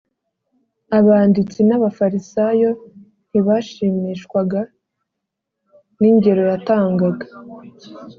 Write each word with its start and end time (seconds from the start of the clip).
abanditsi 0.99 1.59
n’abafarisayo 1.67 2.69
ntibashimishwaga 3.29 4.59
n’ingero 5.99 6.41
yatangaga 6.51 7.27